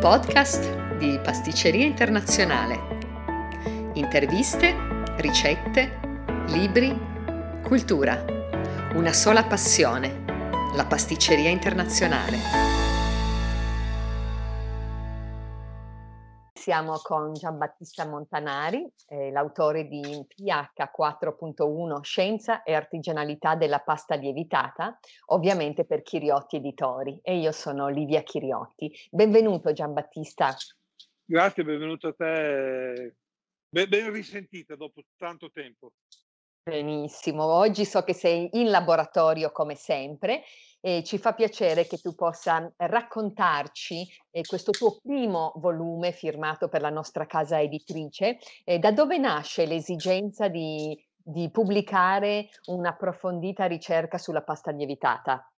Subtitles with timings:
[0.00, 2.80] podcast di Pasticceria Internazionale.
[3.92, 4.74] Interviste,
[5.18, 6.00] ricette,
[6.46, 6.98] libri,
[7.62, 8.24] cultura.
[8.94, 10.24] Una sola passione,
[10.74, 12.79] la pasticceria internazionale.
[16.70, 24.96] Siamo con Giambattista Montanari, eh, l'autore di PH 4.1 Scienza e artigianalità della pasta lievitata,
[25.32, 28.92] ovviamente per Chiriotti Editori e io sono Livia Chiriotti.
[29.10, 30.54] Benvenuto Giambattista.
[31.24, 33.16] Grazie, benvenuto a te.
[33.68, 35.94] Ben, ben risentita dopo tanto tempo.
[36.70, 40.44] Benissimo, oggi so che sei in laboratorio come sempre
[40.80, 46.80] e ci fa piacere che tu possa raccontarci eh, questo tuo primo volume firmato per
[46.80, 48.38] la nostra casa editrice.
[48.62, 55.52] Eh, da dove nasce l'esigenza di, di pubblicare un'approfondita ricerca sulla pasta lievitata?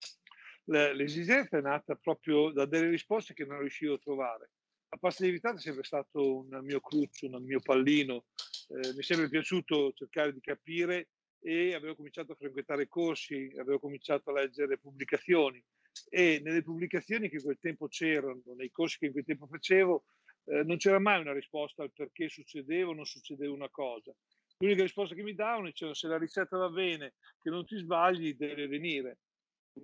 [0.67, 4.51] L'esigenza è nata proprio da delle risposte che non riuscivo a trovare.
[4.93, 8.25] La pasta lievitata è sempre stato un mio cruccio, un mio pallino.
[8.69, 13.79] Eh, mi è sempre piaciuto cercare di capire e avevo cominciato a frequentare corsi, avevo
[13.79, 15.63] cominciato a leggere pubblicazioni
[16.09, 20.05] e nelle pubblicazioni che in quel tempo c'erano, nei corsi che in quel tempo facevo,
[20.47, 24.13] eh, non c'era mai una risposta al perché succedeva o non succedeva una cosa.
[24.59, 28.35] L'unica risposta che mi davano dicevano se la ricetta va bene, che non ti sbagli,
[28.35, 29.19] deve venire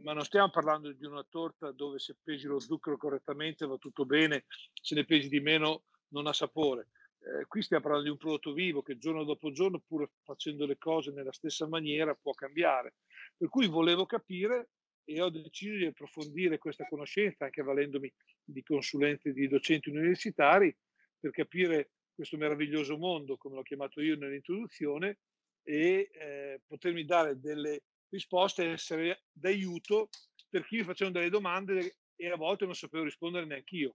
[0.03, 4.05] ma non stiamo parlando di una torta dove se pesi lo zucchero correttamente va tutto
[4.05, 6.89] bene, se ne pesi di meno non ha sapore.
[7.19, 10.79] Eh, qui stiamo parlando di un prodotto vivo che giorno dopo giorno, pur facendo le
[10.79, 12.95] cose nella stessa maniera, può cambiare.
[13.37, 14.71] Per cui volevo capire
[15.05, 18.13] e ho deciso di approfondire questa conoscenza, anche valendomi
[18.43, 20.77] di consulenti di docenti universitari,
[21.19, 25.19] per capire questo meraviglioso mondo, come l'ho chiamato io nell'introduzione,
[25.63, 27.83] e eh, potermi dare delle
[28.17, 30.09] risposte e essere d'aiuto
[30.49, 33.95] per chi mi faceva delle domande e a volte non sapevo rispondere neanche io.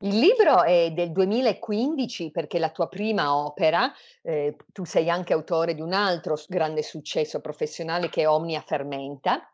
[0.00, 5.74] Il libro è del 2015 perché la tua prima opera, eh, tu sei anche autore
[5.74, 9.52] di un altro grande successo professionale che è Omnia Fermenta,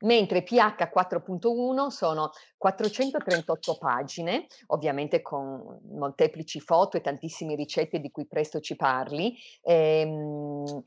[0.00, 8.26] mentre PH 4.1 sono 438 pagine, ovviamente con molteplici foto e tantissime ricette di cui
[8.26, 9.36] presto ci parli.
[9.62, 10.82] Ehm,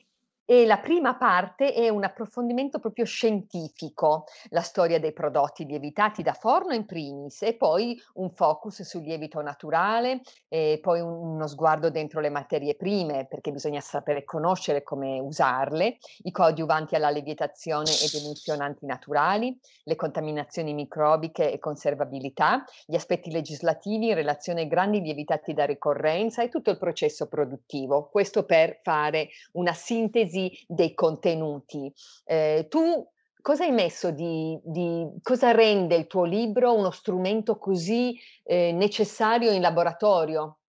[0.45, 6.33] e la prima parte è un approfondimento proprio scientifico, la storia dei prodotti lievitati da
[6.33, 12.19] forno in primis e poi un focus sul lievito naturale e poi uno sguardo dentro
[12.19, 18.85] le materie prime perché bisogna sapere conoscere come usarle, i coadiuvanti alla lievitazione ed emulsionanti
[18.85, 25.65] naturali, le contaminazioni microbiche e conservabilità, gli aspetti legislativi in relazione ai grandi lievitati da
[25.65, 28.09] ricorrenza e tutto il processo produttivo.
[28.09, 31.91] Questo per fare una sintesi analisi dei contenuti.
[32.25, 33.07] Eh, tu
[33.41, 39.51] cosa hai messo di, di, cosa rende il tuo libro uno strumento così eh, necessario
[39.51, 40.59] in laboratorio?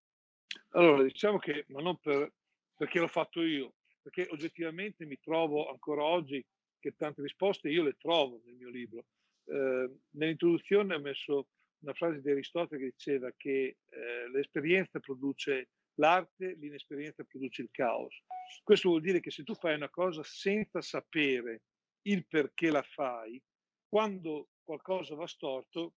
[0.71, 2.33] Allora, diciamo che, ma non per,
[2.77, 6.45] perché l'ho fatto io, perché oggettivamente mi trovo ancora oggi
[6.79, 9.05] che tante risposte io le trovo nel mio libro.
[9.47, 11.47] Eh, nell'introduzione ho messo
[11.79, 18.15] una frase di Aristotele che diceva che eh, l'esperienza produce l'arte, l'inesperienza produce il caos.
[18.63, 21.63] Questo vuol dire che se tu fai una cosa senza sapere
[22.03, 23.43] il perché la fai,
[23.89, 25.95] quando qualcosa va storto,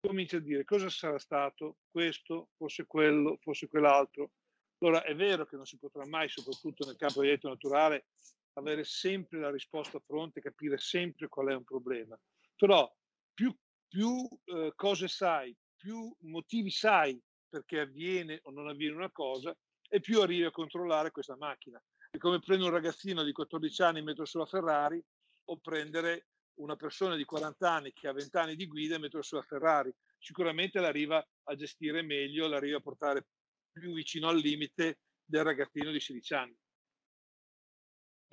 [0.00, 4.32] cominci a dire cosa sarà stato questo, forse quello, forse quell'altro.
[4.78, 8.06] Allora è vero che non si potrà mai, soprattutto nel campo del diritto naturale,
[8.54, 12.18] avere sempre la risposta pronta e capire sempre qual è un problema.
[12.54, 12.92] Però
[13.32, 13.56] più,
[13.88, 17.20] più eh, cose sai, più motivi sai
[17.54, 19.56] perché avviene o non avviene una cosa
[19.88, 21.80] e più arrivi a controllare questa macchina.
[22.10, 25.00] È come prendere un ragazzino di 14 anni e metterlo sulla Ferrari
[25.44, 29.22] o prendere una persona di 40 anni che ha 20 anni di guida e metterlo
[29.22, 29.94] sulla Ferrari.
[30.18, 33.26] Sicuramente l'arriva a gestire meglio, l'arriva a portare
[33.70, 36.56] più vicino al limite del ragazzino di 16 anni.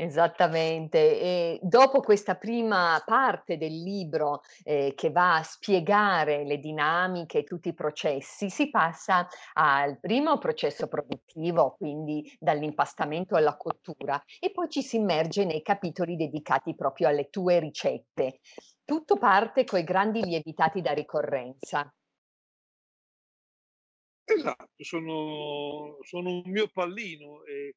[0.03, 0.97] Esattamente.
[1.19, 7.43] E dopo questa prima parte del libro, ehm, che va a spiegare le dinamiche e
[7.43, 14.69] tutti i processi, si passa al primo processo produttivo, quindi dall'impastamento alla cottura, e poi
[14.69, 18.39] ci si immerge nei capitoli dedicati proprio alle tue ricette.
[18.83, 21.93] Tutto parte coi grandi lievitati da ricorrenza.
[24.27, 27.70] Esatto, sono sono un mio pallino e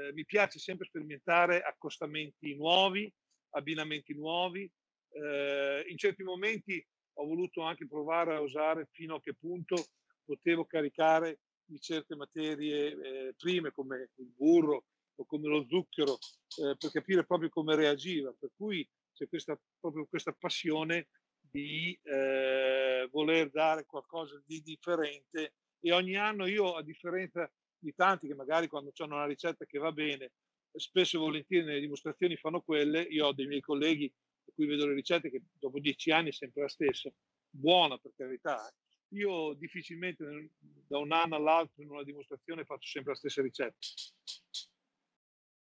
[0.00, 3.12] eh, mi piace sempre sperimentare accostamenti nuovi,
[3.50, 4.70] abbinamenti nuovi.
[5.12, 9.76] Eh, in certi momenti ho voluto anche provare a usare fino a che punto
[10.24, 14.84] potevo caricare di certe materie eh, prime come il burro
[15.16, 18.34] o come lo zucchero eh, per capire proprio come reagiva.
[18.38, 21.08] Per cui c'è questa, proprio questa passione
[21.40, 27.50] di eh, voler dare qualcosa di differente e ogni anno io, a differenza
[27.80, 30.32] di tanti che magari quando hanno una ricetta che va bene,
[30.72, 34.12] spesso e volentieri nelle dimostrazioni fanno quelle, io ho dei miei colleghi
[34.46, 37.10] a cui vedo le ricette che dopo dieci anni è sempre la stessa,
[37.48, 38.68] buona per carità.
[38.68, 38.74] Eh.
[39.16, 40.50] Io difficilmente
[40.86, 43.76] da un anno all'altro in una dimostrazione faccio sempre la stessa ricetta.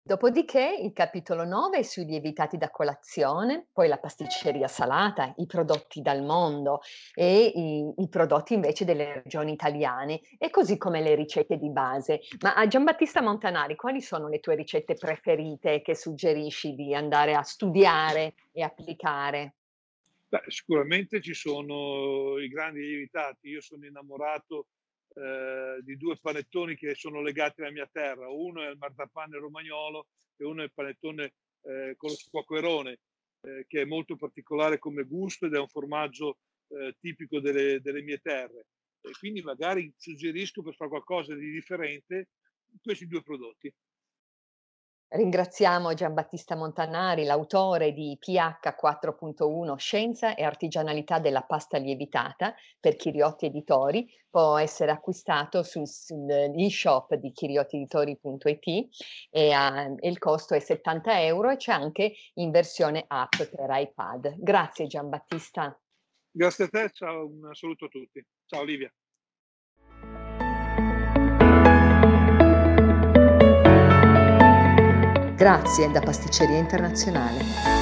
[0.06, 6.00] Dopodiché il capitolo 9 è sui lievitati da colazione, poi la pasticceria salata, i prodotti
[6.00, 6.80] dal mondo
[7.12, 12.20] e i, i prodotti invece delle regioni italiane e così come le ricette di base.
[12.42, 17.42] Ma a Giambattista Montanari, quali sono le tue ricette preferite che suggerisci di andare a
[17.42, 19.54] studiare e applicare?
[20.28, 23.48] Beh, sicuramente ci sono i grandi lievitati.
[23.48, 24.66] Io sono innamorato
[25.16, 28.28] eh, di due panettoni che sono legati alla mia terra.
[28.28, 31.32] Uno è il marzapane romagnolo e uno è il panettone
[31.62, 32.98] eh, con lo squacquerone,
[33.40, 38.02] eh, che è molto particolare come gusto ed è un formaggio eh, tipico delle, delle,
[38.02, 38.66] mie terre.
[39.00, 42.28] E quindi magari suggerisco per fare qualcosa di differente
[42.82, 43.72] questi due prodotti.
[45.08, 53.46] Ringraziamo Giambattista Montanari, l'autore di PH 4.1 Scienza e artigianalità della pasta lievitata per Chiriotti
[53.46, 54.04] Editori.
[54.28, 58.88] Può essere acquistato sul, sull'e-shop di chiriottieditori.it
[59.30, 64.34] e, uh, il costo è 70 euro e c'è anche in versione app per iPad.
[64.38, 65.80] Grazie Giambattista.
[66.32, 68.20] Grazie a te, ciao, un saluto a tutti.
[68.44, 68.92] Ciao Olivia.
[75.36, 77.75] Grazie da Pasticceria Internazionale.